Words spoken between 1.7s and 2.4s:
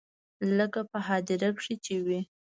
چې وي.